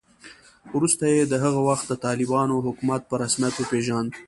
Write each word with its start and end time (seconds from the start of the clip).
وروسته 0.75 1.03
یې 1.13 1.21
د 1.25 1.33
هغه 1.43 1.59
وخت 1.69 1.85
د 1.87 1.93
طالبانو 2.05 2.63
حکومت 2.67 3.01
په 3.09 3.15
رسمیت 3.23 3.55
وپېژاند 3.57 4.09